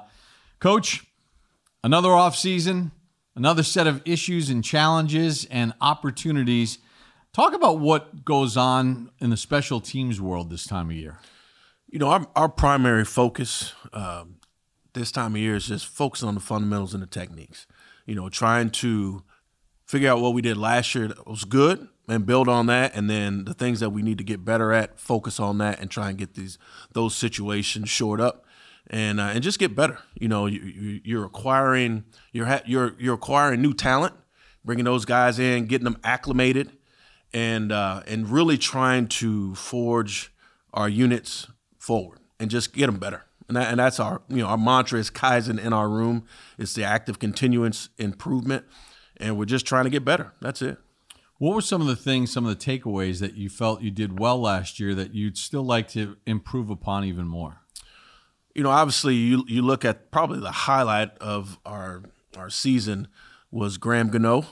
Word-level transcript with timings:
Coach, 0.59 1.05
another 1.83 2.09
offseason, 2.09 2.89
another 3.37 3.61
set 3.61 3.85
of 3.85 4.01
issues 4.03 4.49
and 4.49 4.63
challenges 4.63 5.45
and 5.45 5.71
opportunities. 5.79 6.79
Talk 7.33 7.53
about 7.53 7.79
what 7.79 8.25
goes 8.25 8.57
on 8.57 9.11
in 9.19 9.29
the 9.29 9.37
special 9.37 9.79
teams 9.79 10.19
world 10.19 10.49
this 10.49 10.65
time 10.65 10.89
of 10.89 10.95
year. 10.95 11.19
You 11.87 11.99
know, 11.99 12.07
our, 12.07 12.27
our 12.35 12.49
primary 12.49 13.05
focus 13.05 13.73
um, 13.93 14.37
this 14.93 15.11
time 15.11 15.35
of 15.35 15.41
year 15.41 15.55
is 15.55 15.67
just 15.67 15.85
focusing 15.85 16.27
on 16.27 16.33
the 16.33 16.41
fundamentals 16.41 16.95
and 16.95 17.03
the 17.03 17.07
techniques. 17.07 17.67
You 18.07 18.15
know, 18.15 18.27
trying 18.27 18.71
to 18.71 19.23
figure 19.85 20.09
out 20.09 20.19
what 20.19 20.33
we 20.33 20.41
did 20.41 20.57
last 20.57 20.95
year 20.95 21.07
that 21.07 21.27
was 21.27 21.43
good 21.45 21.87
and 22.09 22.25
build 22.25 22.49
on 22.49 22.65
that, 22.67 22.95
and 22.95 23.09
then 23.09 23.45
the 23.45 23.53
things 23.53 23.81
that 23.81 23.91
we 23.91 24.01
need 24.01 24.17
to 24.17 24.23
get 24.23 24.43
better 24.43 24.73
at, 24.73 24.99
focus 24.99 25.39
on 25.39 25.59
that, 25.59 25.79
and 25.79 25.91
try 25.91 26.09
and 26.09 26.17
get 26.17 26.33
these 26.33 26.57
those 26.93 27.15
situations 27.15 27.89
shored 27.89 28.19
up, 28.19 28.45
and 28.89 29.19
uh, 29.19 29.31
and 29.33 29.43
just 29.43 29.59
get 29.59 29.75
better. 29.75 29.99
You 30.15 30.27
know, 30.27 30.45
you, 30.45 30.59
you, 30.59 31.01
you're 31.03 31.25
acquiring 31.25 32.05
you're 32.31 32.45
ha- 32.45 32.63
you're 32.65 32.93
you're 32.97 33.15
acquiring 33.15 33.61
new 33.61 33.73
talent, 33.73 34.13
bringing 34.63 34.85
those 34.85 35.05
guys 35.05 35.39
in, 35.39 35.65
getting 35.65 35.85
them 35.85 35.97
acclimated, 36.03 36.71
and 37.33 37.71
uh, 37.71 38.03
and 38.07 38.29
really 38.29 38.57
trying 38.57 39.07
to 39.07 39.55
forge 39.55 40.33
our 40.73 40.89
units 40.89 41.47
forward 41.77 42.19
and 42.39 42.49
just 42.49 42.73
get 42.73 42.85
them 42.87 42.97
better. 42.97 43.23
And, 43.47 43.55
that, 43.55 43.69
and 43.69 43.79
that's 43.79 43.99
our 43.99 44.21
you 44.29 44.37
know 44.37 44.47
our 44.47 44.57
mantra 44.57 44.99
is 44.99 45.09
Kaizen 45.09 45.59
in 45.59 45.73
our 45.73 45.89
room. 45.89 46.25
It's 46.57 46.73
the 46.73 46.83
active 46.83 47.19
continuance 47.19 47.89
improvement, 47.97 48.65
and 49.17 49.37
we're 49.37 49.45
just 49.45 49.65
trying 49.65 49.85
to 49.85 49.89
get 49.89 50.05
better. 50.05 50.33
That's 50.41 50.61
it. 50.61 50.77
What 51.39 51.53
were 51.53 51.61
some 51.61 51.81
of 51.81 51.87
the 51.87 51.95
things, 51.95 52.31
some 52.31 52.47
of 52.47 52.57
the 52.57 52.65
takeaways 52.65 53.19
that 53.19 53.35
you 53.35 53.47
felt 53.47 53.81
you 53.81 53.91
did 53.91 54.19
well 54.19 54.41
last 54.41 54.79
year 54.79 54.95
that 54.95 55.13
you'd 55.13 55.37
still 55.37 55.63
like 55.63 55.87
to 55.89 56.17
improve 56.25 56.71
upon 56.71 57.03
even 57.03 57.27
more? 57.27 57.61
You 58.57 58.63
know, 58.63 58.71
obviously, 58.71 59.13
you 59.13 59.45
you 59.47 59.61
look 59.61 59.85
at 59.85 60.09
probably 60.09 60.39
the 60.39 60.51
highlight 60.51 61.15
of 61.19 61.59
our 61.63 62.01
our 62.35 62.49
season 62.49 63.07
was 63.51 63.77
Graham 63.77 64.09
Gano. 64.09 64.45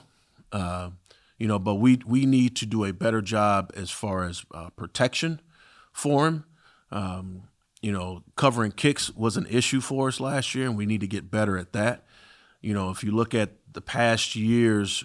Uh, 0.51 0.91
you 1.39 1.47
know, 1.47 1.57
but 1.57 1.75
we 1.75 1.99
we 2.05 2.27
need 2.27 2.55
to 2.57 2.67
do 2.67 2.85
a 2.85 2.93
better 2.93 3.19
job 3.19 3.73
as 3.75 3.89
far 3.89 4.25
as 4.25 4.45
uh, 4.53 4.69
protection 4.69 5.41
for 5.91 6.27
him. 6.27 6.45
Um, 6.91 7.45
you 7.81 7.91
know, 7.91 8.21
covering 8.35 8.73
kicks 8.73 9.09
was 9.09 9.37
an 9.37 9.47
issue 9.49 9.81
for 9.81 10.07
us 10.09 10.19
last 10.19 10.53
year, 10.53 10.67
and 10.67 10.77
we 10.77 10.85
need 10.85 11.01
to 11.01 11.07
get 11.07 11.31
better 11.31 11.57
at 11.57 11.73
that. 11.73 12.05
You 12.61 12.75
know, 12.75 12.91
if 12.91 13.03
you 13.03 13.09
look 13.09 13.33
at 13.33 13.53
the 13.73 13.81
past 13.81 14.35
years 14.35 15.03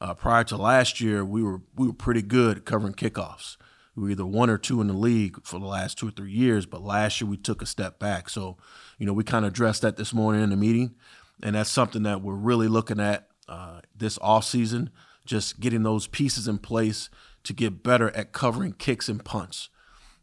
uh, 0.00 0.14
prior 0.14 0.42
to 0.42 0.56
last 0.56 1.00
year, 1.00 1.24
we 1.24 1.40
were 1.40 1.60
we 1.76 1.86
were 1.86 1.92
pretty 1.92 2.22
good 2.22 2.64
covering 2.64 2.94
kickoffs. 2.94 3.56
We 4.00 4.06
were 4.06 4.10
either 4.12 4.26
one 4.26 4.50
or 4.50 4.58
two 4.58 4.80
in 4.80 4.86
the 4.86 4.94
league 4.94 5.44
for 5.44 5.58
the 5.58 5.66
last 5.66 5.98
two 5.98 6.08
or 6.08 6.10
three 6.12 6.32
years, 6.32 6.66
but 6.66 6.82
last 6.82 7.20
year 7.20 7.28
we 7.28 7.36
took 7.36 7.60
a 7.60 7.66
step 7.66 7.98
back. 7.98 8.28
So, 8.30 8.56
you 8.98 9.06
know, 9.06 9.12
we 9.12 9.24
kind 9.24 9.44
of 9.44 9.52
addressed 9.52 9.82
that 9.82 9.96
this 9.96 10.14
morning 10.14 10.42
in 10.42 10.50
the 10.50 10.56
meeting, 10.56 10.94
and 11.42 11.54
that's 11.54 11.70
something 11.70 12.02
that 12.04 12.22
we're 12.22 12.34
really 12.34 12.68
looking 12.68 12.98
at 13.00 13.28
uh, 13.48 13.80
this 13.94 14.18
off 14.22 14.44
season. 14.44 14.90
Just 15.26 15.60
getting 15.60 15.82
those 15.82 16.06
pieces 16.06 16.48
in 16.48 16.58
place 16.58 17.10
to 17.44 17.52
get 17.52 17.82
better 17.82 18.10
at 18.16 18.32
covering 18.32 18.72
kicks 18.72 19.08
and 19.08 19.24
punts 19.24 19.68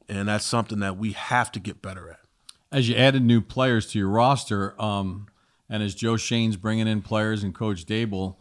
and 0.10 0.28
that's 0.28 0.46
something 0.46 0.80
that 0.80 0.98
we 0.98 1.12
have 1.14 1.52
to 1.54 1.60
get 1.60 1.82
better 1.82 2.10
at. 2.10 2.20
As 2.72 2.90
you 2.90 2.96
added 2.96 3.24
new 3.24 3.42
players 3.42 3.88
to 3.92 4.00
your 4.00 4.10
roster, 4.10 4.80
um, 4.82 5.28
and 5.70 5.84
as 5.84 5.96
Joe 5.96 6.18
Schoen's 6.18 6.58
bringing 6.58 6.88
in 6.88 7.02
players 7.02 7.44
and 7.44 7.54
Coach 7.54 7.86
Daboll, 7.86 8.36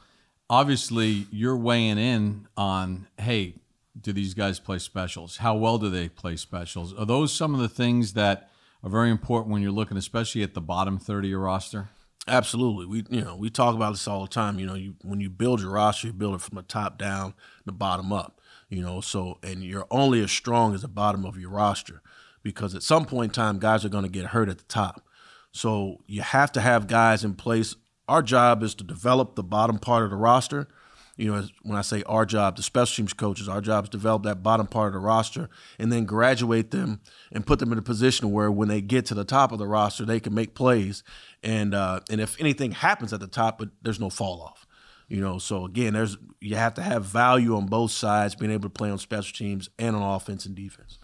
obviously 0.49 1.27
you're 1.31 1.57
weighing 1.57 1.99
in 1.99 2.47
on, 2.57 3.09
hey, 3.19 3.55
do 4.01 4.13
these 4.13 4.35
guys 4.35 4.61
play 4.61 4.79
specials? 4.79 5.39
How 5.39 5.55
well 5.55 5.79
do 5.79 5.89
they 5.91 6.09
play 6.09 6.37
specials? 6.37 6.93
Are 6.95 7.07
those 7.07 7.33
some 7.33 7.55
of 7.55 7.61
the 7.61 7.69
things 7.69 8.13
that 8.13 8.51
are 8.83 8.91
very 8.91 9.11
important 9.11 9.53
when 9.53 9.63
you're 9.63 9.73
looking, 9.73 9.97
especially 9.97 10.43
at 10.43 10.55
the 10.55 10.61
bottom 10.61 10.99
third 10.99 11.25
of 11.25 11.31
your 11.31 11.41
roster? 11.41 11.89
Absolutely. 12.29 12.87
We 12.87 13.17
you 13.17 13.25
know 13.25 13.37
we 13.37 13.51
talk 13.51 13.75
about 13.75 13.93
this 13.93 14.09
all 14.09 14.23
the 14.23 14.29
time. 14.29 14.59
You 14.59 14.67
know, 14.67 14.75
you 14.75 14.97
when 15.03 15.21
you 15.21 15.31
build 15.31 15.61
your 15.61 15.71
roster, 15.71 16.09
you 16.09 16.13
build 16.13 16.35
it 16.35 16.41
from 16.41 16.57
the 16.57 16.63
top 16.63 16.99
down, 16.99 17.35
the 17.65 17.73
bottom 17.73 18.13
up 18.13 18.37
you 18.69 18.83
know 18.83 19.01
so 19.01 19.39
and 19.43 19.63
you're 19.63 19.87
only 19.91 20.23
as 20.23 20.31
strong 20.31 20.75
as 20.75 20.83
the 20.83 20.89
bottom 20.89 21.25
of 21.25 21.39
your 21.39 21.51
roster 21.51 22.03
because 22.43 22.75
at 22.75 22.83
some 22.83 23.05
point 23.05 23.31
in 23.31 23.35
time 23.35 23.59
guys 23.59 23.85
are 23.85 23.91
going 23.91 24.05
to 24.05 24.11
get 24.11 24.27
hurt 24.27 24.49
at 24.49 24.59
the 24.59 24.65
top 24.65 25.07
so 25.53 26.03
you 26.07 26.23
have 26.23 26.53
to 26.53 26.61
have 26.61 26.87
guys 26.87 27.25
in 27.25 27.35
place 27.35 27.77
our 28.09 28.23
job 28.23 28.63
is 28.63 28.75
to 28.75 28.85
develop 28.85 29.35
the 29.35 29.43
bottom 29.43 29.79
part 29.79 30.05
of 30.05 30.11
the 30.11 30.17
roster 30.17 30.69
you 31.17 31.33
know 31.33 31.43
when 31.63 31.77
i 31.77 31.83
say 31.83 32.03
our 32.07 32.27
job 32.27 32.57
the 32.57 32.63
special 32.63 32.97
teams 32.97 33.13
coaches 33.13 33.49
our 33.49 33.61
job 33.61 33.85
is 33.85 33.91
to 33.91 33.97
develop 33.97 34.23
that 34.23 34.43
bottom 34.43 34.67
part 34.67 34.89
of 34.89 34.93
the 34.95 34.99
roster 34.99 35.49
and 35.79 35.91
then 35.93 36.05
graduate 36.05 36.71
them 36.71 37.01
and 37.33 37.47
put 37.47 37.59
them 37.59 37.73
in 37.73 37.79
a 37.79 37.83
position 37.83 38.31
where 38.33 38.51
when 38.51 38.69
they 38.69 38.81
get 38.81 39.07
to 39.07 39.15
the 39.15 39.25
top 39.25 39.53
of 39.53 39.59
the 39.59 39.67
roster 39.67 40.05
they 40.05 40.21
can 40.21 40.35
make 40.35 40.55
plays 40.55 41.03
and 41.43 41.75
uh, 41.75 42.01
and 42.11 42.21
if 42.21 42.39
anything 42.41 42.73
happens 42.73 43.13
at 43.13 43.21
the 43.21 43.27
top 43.27 43.59
but 43.59 43.69
there's 43.83 44.01
no 44.01 44.11
fall 44.11 44.43
off 44.43 44.67
you 45.09 45.21
know, 45.21 45.39
so 45.39 45.65
again, 45.65 45.93
there's 45.93 46.17
you 46.41 46.57
have 46.57 46.75
to 46.75 46.83
have 46.83 47.05
value 47.05 47.57
on 47.57 47.67
both 47.67 47.93
sides, 47.93 48.35
being 48.35 48.51
able 48.51 48.65
to 48.65 48.73
play 48.73 48.91
on 48.91 48.99
special 48.99 49.33
teams 49.37 49.71
and 49.79 49.95
on 49.95 50.03
offense 50.03 50.47
and 50.47 50.55
defense. 50.55 50.99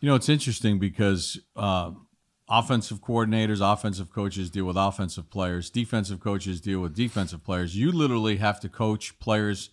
You 0.00 0.08
know, 0.08 0.14
it's 0.14 0.28
interesting 0.28 0.78
because 0.78 1.38
uh, 1.54 1.92
offensive 2.48 3.00
coordinators, 3.00 3.60
offensive 3.60 4.10
coaches 4.10 4.50
deal 4.50 4.64
with 4.64 4.76
offensive 4.76 5.30
players, 5.30 5.70
defensive 5.70 6.20
coaches 6.20 6.60
deal 6.60 6.80
with 6.80 6.94
defensive 6.94 7.42
players. 7.44 7.76
You 7.76 7.90
literally 7.90 8.36
have 8.36 8.60
to 8.60 8.68
coach 8.68 9.18
players 9.18 9.70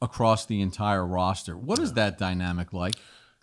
across 0.00 0.46
the 0.46 0.60
entire 0.60 1.06
roster. 1.06 1.56
What 1.56 1.78
is 1.78 1.94
that 1.94 2.18
dynamic 2.18 2.72
like? 2.72 2.94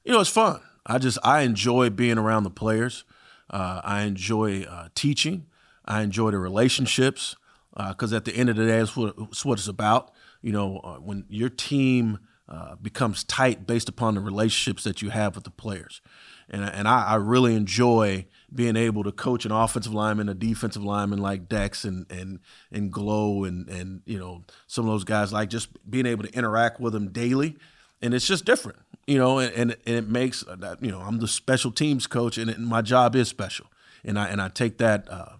You 0.03 0.13
know, 0.13 0.21
it's 0.21 0.29
fun. 0.29 0.61
I 0.85 0.97
just 0.97 1.17
I 1.23 1.41
enjoy 1.41 1.89
being 1.89 2.17
around 2.17 2.43
the 2.43 2.49
players. 2.49 3.05
Uh, 3.49 3.81
I 3.83 4.01
enjoy 4.03 4.63
uh, 4.63 4.89
teaching. 4.95 5.47
I 5.85 6.01
enjoy 6.01 6.31
the 6.31 6.39
relationships 6.39 7.35
because 7.75 8.13
uh, 8.13 8.17
at 8.17 8.25
the 8.25 8.35
end 8.35 8.49
of 8.49 8.55
the 8.55 8.65
day, 8.65 8.79
it's 8.79 8.95
what, 8.95 9.15
it's 9.17 9.45
what 9.45 9.59
it's 9.59 9.67
about. 9.67 10.11
You 10.41 10.51
know, 10.51 10.79
uh, 10.79 10.95
when 10.97 11.25
your 11.29 11.49
team 11.49 12.19
uh, 12.47 12.75
becomes 12.75 13.23
tight 13.23 13.65
based 13.65 13.89
upon 13.89 14.15
the 14.15 14.21
relationships 14.21 14.83
that 14.83 15.01
you 15.01 15.09
have 15.09 15.35
with 15.35 15.45
the 15.45 15.49
players, 15.49 16.01
and 16.49 16.63
and 16.63 16.87
I, 16.87 17.05
I, 17.05 17.15
really 17.15 17.55
enjoy 17.55 18.27
being 18.53 18.75
able 18.75 19.03
to 19.03 19.11
coach 19.11 19.45
an 19.45 19.51
offensive 19.51 19.93
lineman, 19.93 20.29
a 20.29 20.35
defensive 20.35 20.83
lineman 20.83 21.19
like 21.19 21.49
Dex 21.49 21.83
and 21.83 22.05
and 22.11 22.39
and 22.71 22.91
Glow 22.91 23.45
and 23.45 23.67
and 23.67 24.01
you 24.05 24.19
know 24.19 24.43
some 24.67 24.85
of 24.85 24.91
those 24.91 25.03
guys 25.03 25.33
like 25.33 25.49
just 25.49 25.69
being 25.89 26.05
able 26.05 26.23
to 26.23 26.31
interact 26.33 26.79
with 26.79 26.93
them 26.93 27.11
daily, 27.11 27.57
and 28.01 28.13
it's 28.13 28.27
just 28.27 28.45
different. 28.45 28.77
You 29.07 29.17
know, 29.17 29.37
and, 29.39 29.53
and, 29.53 29.77
and 29.85 29.95
it 29.95 30.07
makes 30.07 30.43
that 30.47 30.83
you 30.83 30.91
know 30.91 30.99
I'm 30.99 31.17
the 31.17 31.27
special 31.27 31.71
teams 31.71 32.05
coach, 32.05 32.37
and, 32.37 32.51
and 32.51 32.67
my 32.67 32.83
job 32.83 33.15
is 33.15 33.27
special, 33.27 33.65
and 34.03 34.19
I 34.19 34.27
and 34.27 34.39
I 34.39 34.49
take 34.49 34.77
that 34.77 35.09
uh, 35.09 35.37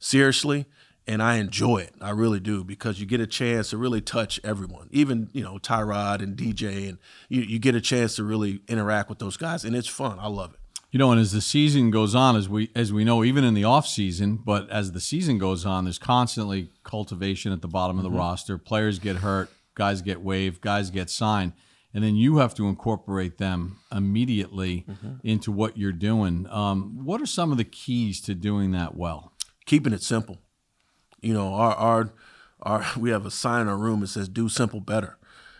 seriously 0.00 0.66
and 1.06 1.22
I 1.22 1.36
enjoy 1.36 1.78
it. 1.78 1.94
I 2.00 2.10
really 2.10 2.40
do 2.40 2.64
because 2.64 3.00
you 3.00 3.06
get 3.06 3.20
a 3.20 3.26
chance 3.26 3.70
to 3.70 3.76
really 3.76 4.00
touch 4.00 4.40
everyone, 4.44 4.88
even 4.90 5.28
you 5.32 5.42
know 5.42 5.58
Tyrod 5.58 6.22
and 6.22 6.36
DJ, 6.36 6.88
and 6.88 6.98
you, 7.28 7.42
you 7.42 7.58
get 7.58 7.74
a 7.74 7.80
chance 7.80 8.16
to 8.16 8.24
really 8.24 8.60
interact 8.68 9.08
with 9.08 9.18
those 9.18 9.36
guys, 9.36 9.64
and 9.64 9.74
it's 9.74 9.88
fun. 9.88 10.18
I 10.20 10.28
love 10.28 10.54
it. 10.54 10.60
You 10.90 10.98
know, 10.98 11.10
and 11.10 11.20
as 11.20 11.32
the 11.32 11.40
season 11.40 11.90
goes 11.90 12.14
on, 12.14 12.36
as 12.36 12.48
we 12.48 12.70
as 12.74 12.92
we 12.92 13.04
know, 13.04 13.24
even 13.24 13.44
in 13.44 13.54
the 13.54 13.64
off 13.64 13.86
season, 13.86 14.36
but 14.36 14.68
as 14.70 14.92
the 14.92 15.00
season 15.00 15.38
goes 15.38 15.64
on, 15.66 15.84
there's 15.84 15.98
constantly 15.98 16.70
cultivation 16.84 17.52
at 17.52 17.62
the 17.62 17.68
bottom 17.68 17.98
of 17.98 18.04
the 18.04 18.10
mm-hmm. 18.10 18.18
roster. 18.18 18.58
Players 18.58 18.98
get 18.98 19.16
hurt, 19.16 19.50
guys 19.74 20.02
get 20.02 20.20
waived, 20.20 20.60
guys 20.60 20.90
get 20.90 21.10
signed, 21.10 21.54
and 21.94 22.04
then 22.04 22.14
you 22.14 22.36
have 22.36 22.54
to 22.56 22.68
incorporate 22.68 23.38
them 23.38 23.78
immediately 23.90 24.84
mm-hmm. 24.88 25.14
into 25.24 25.50
what 25.50 25.78
you're 25.78 25.92
doing. 25.92 26.46
Um, 26.50 27.04
what 27.04 27.20
are 27.20 27.26
some 27.26 27.50
of 27.50 27.58
the 27.58 27.64
keys 27.64 28.20
to 28.22 28.34
doing 28.34 28.72
that 28.72 28.94
well? 28.94 29.32
Keeping 29.64 29.94
it 29.94 30.02
simple 30.02 30.40
you 31.22 31.32
know, 31.32 31.54
our 31.54 31.74
our 31.74 32.12
our 32.60 32.86
we 32.98 33.10
have 33.10 33.24
a 33.24 33.30
sign 33.30 33.62
in 33.62 33.68
our 33.68 33.78
room 33.78 34.00
that 34.00 34.08
says 34.08 34.28
"Do 34.28 34.48
simple 34.48 34.80
better," 34.80 35.16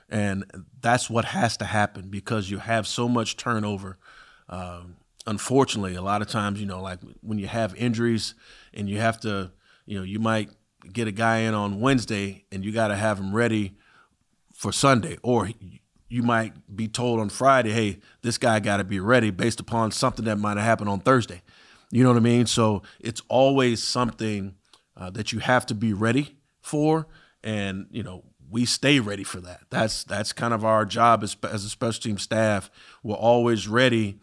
and 0.09 0.45
that's 0.81 1.09
what 1.09 1.27
has 1.27 1.57
to 1.59 1.65
happen 1.65 2.09
because 2.09 2.51
you 2.51 2.59
have 2.59 2.87
so 2.87 3.09
much 3.09 3.37
turnover. 3.37 3.99
Um, 4.49 4.97
unfortunately, 5.27 5.95
a 5.95 6.03
lot 6.03 6.21
of 6.21 6.29
times, 6.29 6.61
you 6.61 6.67
know, 6.67 6.83
like 6.83 6.99
when 7.23 7.39
you 7.39 7.47
have 7.47 7.75
injuries 7.77 8.35
and 8.75 8.89
you 8.89 8.99
have 8.99 9.21
to, 9.21 9.53
you 9.87 9.97
know, 9.97 10.05
you 10.05 10.19
might 10.19 10.51
get 10.93 11.09
a 11.09 11.13
guy 11.13 11.39
in 11.39 11.55
on 11.55 11.81
Wednesday 11.81 12.45
and 12.51 12.65
you 12.65 12.73
got 12.73 12.89
to 12.89 12.97
have 12.97 13.19
him 13.19 13.35
ready 13.35 13.77
for 14.53 14.73
Sunday, 14.73 15.17
or 15.23 15.49
you 16.09 16.23
might 16.23 16.53
be 16.75 16.89
told 16.89 17.21
on 17.21 17.29
Friday, 17.31 17.71
hey, 17.71 17.99
this 18.21 18.37
guy 18.37 18.61
got 18.61 18.77
to 18.77 18.85
be 18.85 19.01
ready 19.01 19.31
based 19.31 19.61
upon 19.61 19.91
something 19.91 20.25
that 20.27 20.37
might 20.37 20.57
have 20.57 20.67
happened 20.67 20.91
on 20.91 21.01
Thursday. 21.01 21.41
You 21.91 22.03
know 22.03 22.11
what 22.11 22.19
I 22.19 22.21
mean? 22.21 22.47
So 22.47 22.83
it's 23.01 23.23
always 23.29 23.83
something 23.83 24.55
uh, 24.97 25.11
that 25.11 25.33
you 25.33 25.39
have 25.41 25.67
to 25.67 25.75
be 25.75 25.93
ready 25.93 26.37
for. 26.61 27.07
And, 27.43 27.87
you 27.91 28.03
know, 28.03 28.25
we 28.53 28.67
stay 28.67 29.01
ready 29.01 29.25
for 29.25 29.41
that. 29.41 29.63
That's 29.71 30.05
that's 30.05 30.33
kind 30.33 30.53
of 30.53 30.65
our 30.65 30.85
job 30.85 31.25
as 31.25 31.37
as 31.51 31.65
a 31.65 31.69
special 31.69 32.03
team 32.03 32.19
staff. 32.19 32.71
We're 33.03 33.15
always 33.15 33.67
ready 33.67 34.21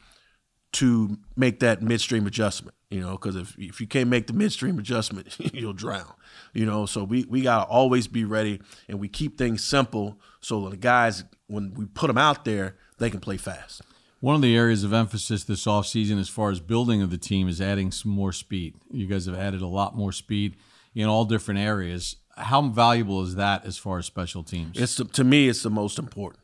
to 0.74 1.18
make 1.36 1.60
that 1.60 1.82
midstream 1.82 2.28
adjustment. 2.28 2.76
You 2.90 3.02
know, 3.02 3.12
because 3.12 3.36
if 3.36 3.56
if 3.58 3.82
you 3.82 3.88
can't 3.88 4.10
make 4.10 4.28
the 4.28 4.34
midstream 4.34 4.78
adjustment, 4.80 5.36
you'll 5.54 5.74
drown. 5.74 6.14
You 6.54 6.66
know, 6.66 6.86
so 6.86 7.04
we 7.04 7.26
we 7.26 7.42
gotta 7.42 7.70
always 7.70 8.08
be 8.08 8.24
ready, 8.24 8.62
and 8.88 9.00
we 9.00 9.08
keep 9.08 9.38
things 9.38 9.64
simple 9.64 10.20
so 10.42 10.64
that 10.66 10.72
the 10.72 10.78
guys 10.78 11.24
when 11.48 11.74
we 11.74 11.86
put 11.86 12.08
them 12.08 12.18
out 12.18 12.46
there, 12.46 12.78
they 13.00 13.10
can 13.10 13.20
play 13.20 13.38
fast. 13.38 13.82
One 14.20 14.36
of 14.36 14.42
the 14.42 14.56
areas 14.56 14.84
of 14.84 14.94
emphasis 14.94 15.46
this 15.46 15.66
offseason 15.66 16.20
as 16.20 16.28
far 16.28 16.52
as 16.52 16.60
building 16.60 17.02
of 17.02 17.10
the 17.10 17.18
team 17.18 17.48
is 17.48 17.62
adding 17.62 17.92
some 17.92 18.12
more 18.12 18.34
speed. 18.34 18.76
You 18.92 19.08
guys 19.08 19.26
have 19.28 19.38
added 19.38 19.62
a 19.62 19.68
lot 19.68 19.96
more 19.96 20.12
speed 20.12 20.58
in 20.94 21.08
all 21.08 21.24
different 21.26 21.62
areas. 21.62 22.18
How 22.36 22.62
valuable 22.64 23.24
is 23.24 23.36
that 23.36 23.66
as 23.66 23.78
far 23.78 23.98
as 23.98 24.06
special 24.06 24.44
teams? 24.44 24.78
It's 24.78 24.98
the, 24.98 25.06
to 25.06 25.24
me, 25.24 25.48
it's 25.48 25.64
the 25.64 25.70
most 25.70 25.98
important. 26.00 26.44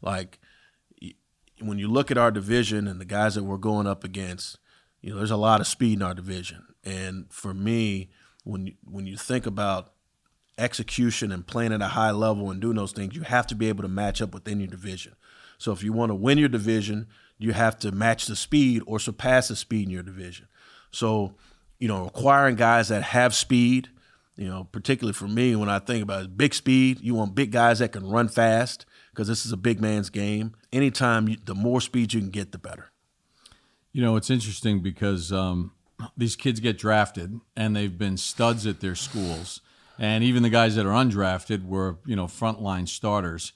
Like 0.00 0.40
when 1.60 1.78
you 1.78 1.88
look 1.88 2.10
at 2.10 2.18
our 2.18 2.30
division 2.30 2.88
and 2.88 3.00
the 3.00 3.04
guys 3.04 3.36
that 3.36 3.44
we're 3.44 3.56
going 3.56 3.86
up 3.86 4.02
against, 4.02 4.58
you 5.00 5.10
know, 5.10 5.18
there's 5.18 5.30
a 5.30 5.36
lot 5.36 5.60
of 5.60 5.66
speed 5.66 5.94
in 5.94 6.02
our 6.02 6.14
division. 6.14 6.64
And 6.84 7.26
for 7.30 7.54
me, 7.54 8.10
when 8.44 8.66
you, 8.66 8.74
when 8.84 9.06
you 9.06 9.16
think 9.16 9.46
about 9.46 9.92
execution 10.58 11.30
and 11.32 11.46
playing 11.46 11.72
at 11.72 11.82
a 11.82 11.88
high 11.88 12.10
level 12.10 12.50
and 12.50 12.60
doing 12.60 12.76
those 12.76 12.92
things, 12.92 13.14
you 13.14 13.22
have 13.22 13.46
to 13.48 13.54
be 13.54 13.68
able 13.68 13.82
to 13.82 13.88
match 13.88 14.20
up 14.20 14.34
within 14.34 14.58
your 14.58 14.68
division. 14.68 15.14
So 15.62 15.70
if 15.70 15.84
you 15.84 15.92
want 15.92 16.10
to 16.10 16.16
win 16.16 16.38
your 16.38 16.48
division, 16.48 17.06
you 17.38 17.52
have 17.52 17.78
to 17.78 17.92
match 17.92 18.26
the 18.26 18.34
speed 18.34 18.82
or 18.84 18.98
surpass 18.98 19.46
the 19.46 19.54
speed 19.54 19.84
in 19.84 19.90
your 19.90 20.02
division. 20.02 20.48
So, 20.90 21.36
you 21.78 21.86
know, 21.86 22.06
acquiring 22.08 22.56
guys 22.56 22.88
that 22.88 23.04
have 23.04 23.32
speed, 23.32 23.88
you 24.34 24.48
know, 24.48 24.64
particularly 24.72 25.12
for 25.12 25.28
me, 25.28 25.54
when 25.54 25.68
I 25.68 25.78
think 25.78 26.02
about 26.02 26.24
it, 26.24 26.36
big 26.36 26.52
speed, 26.52 26.98
you 27.00 27.14
want 27.14 27.36
big 27.36 27.52
guys 27.52 27.78
that 27.78 27.92
can 27.92 28.08
run 28.10 28.26
fast 28.26 28.86
because 29.12 29.28
this 29.28 29.46
is 29.46 29.52
a 29.52 29.56
big 29.56 29.80
man's 29.80 30.10
game. 30.10 30.56
Anytime, 30.72 31.28
you, 31.28 31.36
the 31.44 31.54
more 31.54 31.80
speed 31.80 32.12
you 32.12 32.18
can 32.18 32.30
get, 32.30 32.50
the 32.50 32.58
better. 32.58 32.90
You 33.92 34.02
know, 34.02 34.16
it's 34.16 34.30
interesting 34.30 34.82
because 34.82 35.30
um, 35.30 35.70
these 36.16 36.34
kids 36.34 36.58
get 36.58 36.76
drafted 36.76 37.38
and 37.56 37.76
they've 37.76 37.96
been 37.96 38.16
studs 38.16 38.66
at 38.66 38.80
their 38.80 38.96
schools. 38.96 39.60
And 39.96 40.24
even 40.24 40.42
the 40.42 40.50
guys 40.50 40.74
that 40.74 40.86
are 40.86 41.04
undrafted 41.04 41.64
were, 41.64 41.98
you 42.04 42.16
know, 42.16 42.26
frontline 42.26 42.88
starters. 42.88 43.52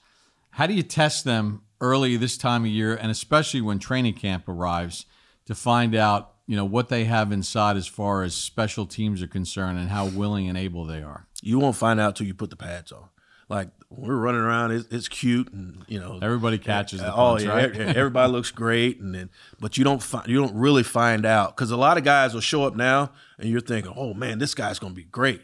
How 0.51 0.67
do 0.67 0.73
you 0.73 0.83
test 0.83 1.25
them 1.25 1.63
early 1.81 2.17
this 2.17 2.37
time 2.37 2.63
of 2.63 2.71
year, 2.71 2.95
and 2.95 3.11
especially 3.11 3.61
when 3.61 3.79
training 3.79 4.13
camp 4.13 4.47
arrives, 4.47 5.05
to 5.45 5.55
find 5.55 5.95
out 5.95 6.33
you 6.47 6.55
know 6.55 6.65
what 6.65 6.89
they 6.89 7.03
have 7.03 7.31
inside 7.31 7.77
as 7.77 7.87
far 7.87 8.23
as 8.23 8.33
special 8.33 8.85
teams 8.85 9.21
are 9.21 9.27
concerned 9.27 9.77
and 9.77 9.89
how 9.89 10.07
willing 10.07 10.47
and 10.47 10.57
able 10.57 10.85
they 10.85 11.01
are. 11.01 11.27
You 11.41 11.59
won't 11.59 11.75
find 11.75 11.99
out 11.99 12.15
till 12.15 12.25
you 12.25 12.33
put 12.33 12.49
the 12.49 12.55
pads 12.55 12.91
on. 12.91 13.09
Like 13.49 13.69
we're 13.89 14.17
running 14.17 14.41
around, 14.41 14.71
it's, 14.71 14.87
it's 14.91 15.07
cute, 15.07 15.51
and 15.53 15.85
you 15.87 15.99
know 15.99 16.19
everybody 16.21 16.57
catches 16.57 16.99
the 16.99 17.13
oh 17.13 17.37
yeah, 17.37 17.49
right? 17.49 17.75
everybody 17.75 18.31
looks 18.31 18.51
great, 18.51 18.99
and 18.99 19.15
then 19.15 19.29
but 19.59 19.77
you 19.77 19.83
don't 19.83 20.03
find 20.03 20.27
you 20.27 20.37
don't 20.37 20.55
really 20.55 20.83
find 20.83 21.25
out 21.25 21.55
because 21.55 21.71
a 21.71 21.77
lot 21.77 21.97
of 21.97 22.03
guys 22.03 22.33
will 22.33 22.41
show 22.41 22.65
up 22.65 22.75
now, 22.75 23.11
and 23.37 23.49
you're 23.49 23.61
thinking, 23.61 23.93
oh 23.95 24.13
man, 24.13 24.39
this 24.39 24.53
guy's 24.53 24.79
gonna 24.79 24.93
be 24.93 25.05
great, 25.05 25.41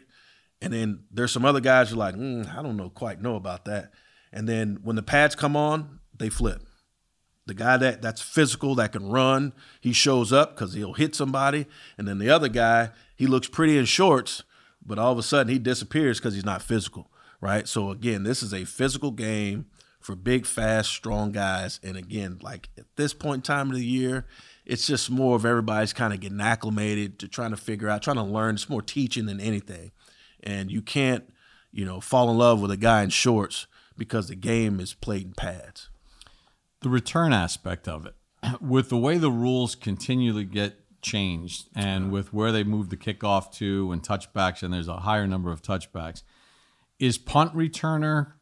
and 0.60 0.72
then 0.72 1.04
there's 1.10 1.32
some 1.32 1.46
other 1.46 1.60
guys 1.60 1.90
you're 1.90 1.98
like, 1.98 2.14
mm, 2.14 2.54
I 2.54 2.62
don't 2.62 2.76
know 2.76 2.90
quite 2.90 3.22
know 3.22 3.36
about 3.36 3.64
that, 3.64 3.92
and 4.32 4.46
then 4.46 4.80
when 4.82 4.96
the 4.96 5.02
pads 5.02 5.34
come 5.34 5.56
on, 5.56 6.00
they 6.16 6.28
flip. 6.28 6.62
The 7.46 7.54
guy 7.54 7.76
that 7.76 8.00
that's 8.00 8.22
physical, 8.22 8.74
that 8.76 8.92
can 8.92 9.10
run, 9.10 9.52
he 9.80 9.92
shows 9.92 10.32
up 10.32 10.54
because 10.54 10.72
he'll 10.72 10.94
hit 10.94 11.14
somebody, 11.14 11.66
and 11.98 12.08
then 12.08 12.18
the 12.18 12.30
other 12.30 12.48
guy, 12.48 12.90
he 13.16 13.26
looks 13.26 13.48
pretty 13.48 13.76
in 13.76 13.84
shorts, 13.84 14.44
but 14.84 14.98
all 14.98 15.12
of 15.12 15.18
a 15.18 15.22
sudden 15.22 15.52
he 15.52 15.58
disappears 15.58 16.18
because 16.18 16.34
he's 16.34 16.44
not 16.44 16.62
physical, 16.62 17.10
right? 17.42 17.68
So 17.68 17.90
again, 17.90 18.22
this 18.22 18.42
is 18.42 18.54
a 18.54 18.64
physical 18.64 19.10
game 19.10 19.66
for 20.00 20.16
big, 20.16 20.46
fast, 20.46 20.90
strong 20.90 21.32
guys, 21.32 21.80
and 21.82 21.98
again, 21.98 22.38
like 22.40 22.70
at 22.78 22.86
this 22.96 23.12
point 23.12 23.36
in 23.36 23.42
time 23.42 23.68
of 23.68 23.76
the 23.76 23.84
year, 23.84 24.26
it's 24.64 24.86
just 24.86 25.10
more 25.10 25.36
of 25.36 25.44
everybody's 25.44 25.92
kind 25.92 26.14
of 26.14 26.20
getting 26.20 26.40
acclimated 26.40 27.18
to 27.18 27.28
trying 27.28 27.50
to 27.50 27.58
figure 27.58 27.90
out, 27.90 28.02
trying 28.02 28.16
to 28.16 28.22
learn. 28.22 28.54
It's 28.54 28.70
more 28.70 28.80
teaching 28.80 29.26
than 29.26 29.40
anything, 29.40 29.92
and 30.42 30.70
you 30.70 30.80
can't, 30.80 31.30
you 31.72 31.84
know, 31.84 32.00
fall 32.00 32.30
in 32.30 32.38
love 32.38 32.62
with 32.62 32.70
a 32.70 32.78
guy 32.78 33.02
in 33.02 33.10
shorts 33.10 33.66
because 33.98 34.28
the 34.28 34.34
game 34.34 34.80
is 34.80 34.94
played 34.94 35.26
in 35.26 35.34
pads 35.34 35.90
the 36.84 36.90
return 36.90 37.32
aspect 37.32 37.88
of 37.88 38.06
it. 38.06 38.14
With 38.60 38.90
the 38.90 38.96
way 38.96 39.18
the 39.18 39.32
rules 39.32 39.74
continually 39.74 40.44
get 40.44 40.76
changed 41.02 41.68
and 41.74 42.10
with 42.10 42.32
where 42.32 42.50
they 42.50 42.64
move 42.64 42.88
the 42.88 42.96
kickoff 42.96 43.52
to 43.52 43.92
and 43.92 44.02
touchbacks, 44.02 44.62
and 44.62 44.72
there's 44.72 44.88
a 44.88 44.98
higher 44.98 45.26
number 45.26 45.52
of 45.52 45.60
touchbacks, 45.60 46.22
is 46.98 47.18
punt 47.18 47.54
returner 47.54 48.32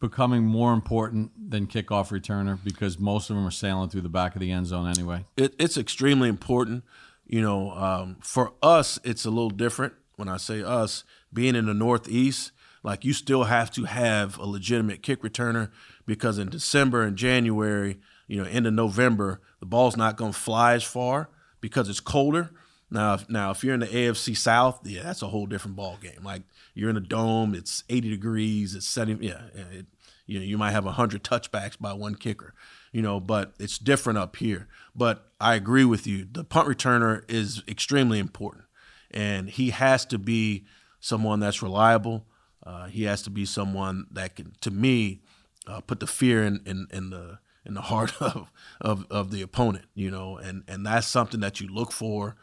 becoming 0.00 0.44
more 0.44 0.72
important 0.72 1.50
than 1.50 1.66
kickoff 1.66 2.10
returner 2.10 2.58
because 2.62 2.98
most 2.98 3.30
of 3.30 3.36
them 3.36 3.46
are 3.46 3.50
sailing 3.50 3.88
through 3.88 4.02
the 4.02 4.08
back 4.08 4.34
of 4.36 4.40
the 4.40 4.52
end 4.52 4.66
zone 4.66 4.88
anyway? 4.88 5.24
It, 5.36 5.54
it's 5.58 5.76
extremely 5.76 6.28
important. 6.28 6.84
You 7.26 7.42
know, 7.42 7.72
um, 7.72 8.16
for 8.20 8.52
us, 8.62 9.00
it's 9.02 9.24
a 9.24 9.30
little 9.30 9.50
different. 9.50 9.94
When 10.16 10.28
I 10.28 10.36
say 10.36 10.62
us, 10.62 11.04
being 11.32 11.56
in 11.56 11.66
the 11.66 11.74
Northeast, 11.74 12.52
like 12.84 13.04
you 13.04 13.12
still 13.12 13.44
have 13.44 13.70
to 13.72 13.84
have 13.84 14.38
a 14.38 14.46
legitimate 14.46 15.02
kick 15.02 15.22
returner 15.22 15.70
because 16.06 16.38
in 16.38 16.48
December 16.48 17.02
and 17.02 17.16
January, 17.16 17.98
you 18.26 18.42
know, 18.42 18.48
end 18.48 18.66
of 18.66 18.74
November, 18.74 19.40
the 19.60 19.66
ball's 19.66 19.96
not 19.96 20.16
going 20.16 20.32
to 20.32 20.38
fly 20.38 20.74
as 20.74 20.82
far 20.82 21.28
because 21.60 21.88
it's 21.88 22.00
colder. 22.00 22.50
Now, 22.90 23.14
if, 23.14 23.28
now 23.28 23.50
if 23.50 23.64
you're 23.64 23.74
in 23.74 23.80
the 23.80 23.86
AFC 23.86 24.36
South, 24.36 24.80
yeah, 24.84 25.02
that's 25.02 25.22
a 25.22 25.28
whole 25.28 25.46
different 25.46 25.76
ball 25.76 25.98
game. 26.00 26.22
Like 26.22 26.42
you're 26.74 26.90
in 26.90 26.96
a 26.96 27.00
dome, 27.00 27.54
it's 27.54 27.84
80 27.88 28.10
degrees, 28.10 28.74
it's 28.74 28.86
70, 28.86 29.26
yeah, 29.26 29.42
it, 29.54 29.86
you 30.26 30.38
know, 30.38 30.44
you 30.44 30.56
might 30.56 30.72
have 30.72 30.84
100 30.84 31.22
touchbacks 31.22 31.78
by 31.78 31.92
one 31.92 32.14
kicker, 32.14 32.54
you 32.92 33.02
know, 33.02 33.20
but 33.20 33.54
it's 33.58 33.78
different 33.78 34.18
up 34.18 34.36
here. 34.36 34.68
But 34.94 35.30
I 35.40 35.54
agree 35.54 35.84
with 35.84 36.06
you. 36.06 36.26
The 36.30 36.44
punt 36.44 36.68
returner 36.68 37.22
is 37.28 37.62
extremely 37.68 38.18
important, 38.18 38.64
and 39.10 39.50
he 39.50 39.70
has 39.70 40.06
to 40.06 40.18
be 40.18 40.64
someone 41.00 41.40
that's 41.40 41.62
reliable. 41.62 42.26
Uh, 42.64 42.86
he 42.86 43.02
has 43.04 43.22
to 43.22 43.30
be 43.30 43.44
someone 43.44 44.06
that 44.10 44.36
can, 44.36 44.54
to 44.62 44.70
me, 44.70 45.20
uh, 45.66 45.80
put 45.80 46.00
the 46.00 46.06
fear 46.06 46.44
in, 46.44 46.60
in, 46.66 46.86
in 46.92 47.10
the 47.10 47.38
in 47.66 47.74
the 47.74 47.82
heart 47.82 48.12
of, 48.20 48.50
of 48.80 49.06
of 49.10 49.30
the 49.30 49.42
opponent, 49.42 49.86
you 49.94 50.10
know, 50.10 50.36
and 50.36 50.64
and 50.68 50.86
that's 50.86 51.06
something 51.06 51.40
that 51.40 51.60
you 51.60 51.68
look 51.68 51.92
for, 51.92 52.36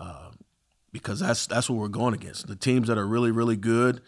uh, 0.00 0.30
because 0.92 1.20
that's 1.20 1.46
that's 1.46 1.70
what 1.70 1.78
we're 1.78 1.88
going 1.88 2.14
against. 2.14 2.46
The 2.46 2.56
teams 2.56 2.88
that 2.88 2.98
are 2.98 3.06
really 3.06 3.30
really 3.30 3.56
good, 3.56 4.00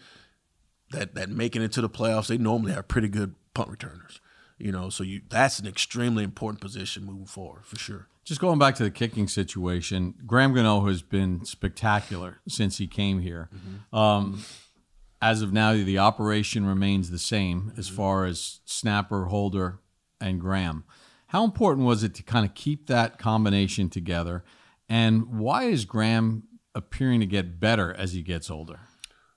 that 0.91 1.15
that 1.15 1.29
making 1.29 1.61
it 1.61 1.71
to 1.73 1.81
the 1.81 1.89
playoffs, 1.89 2.27
they 2.27 2.37
normally 2.37 2.73
have 2.73 2.87
pretty 2.87 3.07
good 3.07 3.35
punt 3.53 3.69
returners, 3.69 4.19
you 4.57 4.71
know. 4.71 4.89
So 4.89 5.03
you 5.03 5.21
that's 5.29 5.59
an 5.59 5.67
extremely 5.67 6.23
important 6.23 6.61
position 6.61 7.05
moving 7.05 7.25
forward 7.25 7.65
for 7.65 7.77
sure. 7.77 8.07
Just 8.23 8.41
going 8.41 8.59
back 8.59 8.75
to 8.75 8.83
the 8.83 8.91
kicking 8.91 9.29
situation, 9.29 10.13
Graham 10.25 10.53
Gano 10.53 10.85
has 10.87 11.01
been 11.01 11.45
spectacular 11.45 12.41
since 12.45 12.77
he 12.77 12.85
came 12.85 13.21
here. 13.21 13.49
Mm-hmm. 13.55 13.95
Um, 13.95 14.43
as 15.21 15.41
of 15.41 15.51
now, 15.51 15.73
the 15.73 15.97
operation 15.97 16.65
remains 16.65 17.09
the 17.09 17.19
same 17.19 17.73
as 17.77 17.87
mm-hmm. 17.87 17.95
far 17.95 18.25
as 18.25 18.59
snapper, 18.65 19.25
holder, 19.25 19.79
and 20.21 20.39
Graham. 20.39 20.83
How 21.27 21.43
important 21.43 21.85
was 21.85 22.03
it 22.03 22.13
to 22.15 22.23
kind 22.23 22.45
of 22.45 22.53
keep 22.53 22.87
that 22.87 23.19
combination 23.19 23.89
together? 23.89 24.43
And 24.87 25.39
why 25.39 25.63
is 25.65 25.85
Graham 25.85 26.43
appearing 26.73 27.19
to 27.19 27.25
get 27.25 27.59
better 27.59 27.93
as 27.93 28.13
he 28.13 28.21
gets 28.21 28.49
older? 28.49 28.79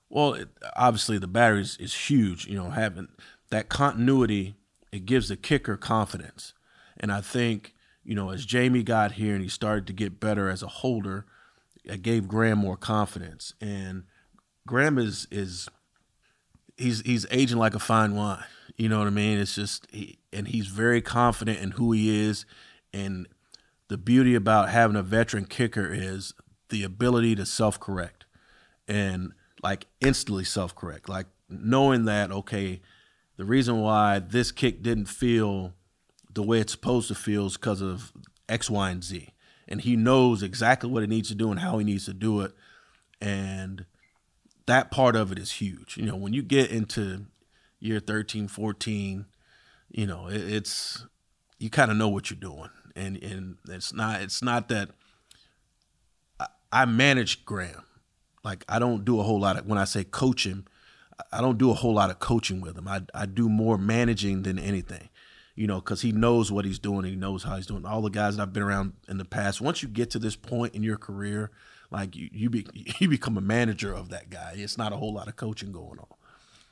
Well, 0.09 0.33
it, 0.33 0.49
obviously 0.75 1.17
the 1.17 1.27
battery 1.27 1.61
is, 1.61 1.77
is 1.77 1.93
huge. 1.93 2.47
You 2.47 2.55
know, 2.55 2.69
having 2.69 3.09
that 3.49 3.69
continuity, 3.69 4.55
it 4.91 5.05
gives 5.05 5.29
the 5.29 5.35
kicker 5.35 5.77
confidence. 5.77 6.53
And 6.97 7.11
I 7.11 7.21
think, 7.21 7.73
you 8.03 8.15
know, 8.15 8.29
as 8.29 8.45
Jamie 8.45 8.83
got 8.83 9.13
here 9.13 9.33
and 9.33 9.43
he 9.43 9.49
started 9.49 9.87
to 9.87 9.93
get 9.93 10.19
better 10.19 10.49
as 10.49 10.63
a 10.63 10.67
holder, 10.67 11.25
it 11.83 12.01
gave 12.01 12.27
Graham 12.27 12.59
more 12.59 12.77
confidence. 12.77 13.53
And 13.59 14.03
Graham 14.71 14.97
is 14.97 15.27
is 15.29 15.67
he's 16.77 17.01
he's 17.01 17.25
aging 17.29 17.57
like 17.57 17.75
a 17.75 17.79
fine 17.79 18.15
wine. 18.15 18.45
You 18.77 18.87
know 18.87 18.99
what 18.99 19.07
I 19.07 19.09
mean? 19.09 19.37
It's 19.37 19.55
just 19.55 19.85
he, 19.91 20.17
and 20.31 20.47
he's 20.47 20.67
very 20.67 21.01
confident 21.01 21.59
in 21.59 21.71
who 21.71 21.91
he 21.91 22.25
is 22.25 22.45
and 22.93 23.27
the 23.89 23.97
beauty 23.97 24.33
about 24.33 24.69
having 24.69 24.95
a 24.95 25.03
veteran 25.03 25.43
kicker 25.43 25.91
is 25.93 26.33
the 26.69 26.83
ability 26.85 27.35
to 27.35 27.45
self-correct 27.45 28.23
and 28.87 29.33
like 29.61 29.87
instantly 29.99 30.45
self-correct. 30.45 31.09
Like 31.09 31.27
knowing 31.49 32.05
that 32.05 32.31
okay, 32.31 32.79
the 33.35 33.43
reason 33.43 33.81
why 33.81 34.19
this 34.19 34.53
kick 34.53 34.81
didn't 34.81 35.07
feel 35.07 35.73
the 36.33 36.43
way 36.43 36.61
it's 36.61 36.71
supposed 36.71 37.09
to 37.09 37.15
feel 37.15 37.47
is 37.47 37.57
because 37.57 37.81
of 37.81 38.13
X, 38.47 38.69
Y, 38.69 38.89
and 38.89 39.03
Z. 39.03 39.33
And 39.67 39.81
he 39.81 39.97
knows 39.97 40.41
exactly 40.41 40.89
what 40.89 41.01
he 41.01 41.07
needs 41.07 41.27
to 41.27 41.35
do 41.35 41.51
and 41.51 41.59
how 41.59 41.77
he 41.77 41.83
needs 41.83 42.05
to 42.05 42.13
do 42.13 42.39
it. 42.39 42.53
And 43.19 43.50
that 44.71 44.89
part 44.89 45.17
of 45.17 45.33
it 45.33 45.37
is 45.37 45.51
huge. 45.51 45.97
You 45.97 46.05
know, 46.05 46.15
when 46.15 46.31
you 46.31 46.41
get 46.41 46.71
into 46.71 47.25
year 47.81 47.99
13, 47.99 48.47
14, 48.47 49.25
you 49.89 50.07
know, 50.07 50.27
it, 50.27 50.41
it's 50.41 51.05
you 51.59 51.69
kind 51.69 51.91
of 51.91 51.97
know 51.97 52.07
what 52.07 52.29
you're 52.29 52.39
doing. 52.39 52.69
And 52.95 53.21
and 53.21 53.57
it's 53.67 53.93
not 53.93 54.21
it's 54.21 54.41
not 54.41 54.69
that 54.69 54.91
I, 56.39 56.47
I 56.71 56.85
manage 56.85 57.43
Graham. 57.43 57.83
Like 58.45 58.63
I 58.69 58.79
don't 58.79 59.03
do 59.03 59.19
a 59.19 59.23
whole 59.23 59.41
lot 59.41 59.57
of 59.57 59.65
when 59.65 59.77
I 59.77 59.83
say 59.83 60.05
coach 60.05 60.45
him, 60.45 60.65
I 61.33 61.41
don't 61.41 61.57
do 61.57 61.69
a 61.69 61.73
whole 61.73 61.93
lot 61.93 62.09
of 62.09 62.19
coaching 62.19 62.61
with 62.61 62.77
him. 62.77 62.87
I 62.87 63.01
I 63.13 63.25
do 63.25 63.49
more 63.49 63.77
managing 63.77 64.43
than 64.43 64.57
anything. 64.57 65.09
You 65.53 65.67
know, 65.67 65.81
because 65.81 66.01
he 66.01 66.13
knows 66.13 66.49
what 66.49 66.63
he's 66.63 66.79
doing. 66.79 67.03
He 67.03 67.17
knows 67.17 67.43
how 67.43 67.57
he's 67.57 67.67
doing. 67.67 67.85
All 67.85 68.01
the 68.01 68.09
guys 68.09 68.37
that 68.37 68.43
I've 68.43 68.53
been 68.53 68.63
around 68.63 68.93
in 69.09 69.17
the 69.17 69.25
past. 69.25 69.59
Once 69.59 69.83
you 69.83 69.89
get 69.89 70.09
to 70.11 70.19
this 70.19 70.37
point 70.37 70.73
in 70.73 70.81
your 70.81 70.97
career, 70.97 71.51
like 71.91 72.15
you 72.15 72.29
you, 72.31 72.49
be, 72.49 72.65
you 72.99 73.09
become 73.09 73.37
a 73.37 73.41
manager 73.41 73.93
of 73.93 74.09
that 74.09 74.29
guy. 74.29 74.53
It's 74.55 74.77
not 74.77 74.93
a 74.93 74.97
whole 74.97 75.13
lot 75.13 75.27
of 75.27 75.35
coaching 75.35 75.71
going 75.71 75.99
on. 75.99 76.05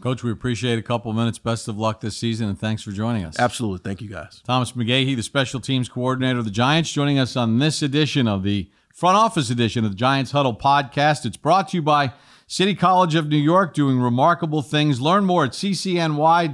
Coach, 0.02 0.24
we 0.24 0.32
appreciate 0.32 0.80
a 0.80 0.82
couple 0.82 1.12
of 1.12 1.18
minutes. 1.18 1.40
Best 1.40 1.68
of 1.68 1.78
luck 1.78 2.00
this 2.00 2.16
season, 2.16 2.48
and 2.48 2.58
thanks 2.58 2.82
for 2.82 2.92
joining 2.92 3.26
us. 3.26 3.38
Absolutely. 3.38 3.84
Thank 3.84 4.02
you, 4.02 4.08
guys. 4.08 4.42
Thomas 4.46 4.72
McGaughey, 4.72 5.14
the 5.14 5.24
special 5.24 5.60
teams 5.60 5.90
coordinator 5.90 6.40
of 6.40 6.46
the 6.46 6.52
Giants, 6.52 6.90
joining 6.90 7.20
us 7.20 7.36
on 7.36 7.60
this 7.60 7.82
edition 7.82 8.26
of 8.26 8.44
the 8.44 8.70
front 8.94 9.18
office 9.18 9.50
edition 9.50 9.84
of 9.84 9.92
the 9.92 9.98
Giants 9.98 10.32
Huddle 10.32 10.56
podcast. 10.56 11.26
It's 11.26 11.36
brought 11.36 11.68
to 11.70 11.78
you 11.78 11.82
by 11.82 12.14
City 12.48 12.76
College 12.76 13.16
of 13.16 13.28
New 13.28 13.36
York, 13.36 13.74
doing 13.74 14.00
remarkable 14.00 14.62
things. 14.62 15.02
Learn 15.02 15.26
more 15.26 15.44
at 15.44 15.52
ccny.cuny.edu. 15.52 16.54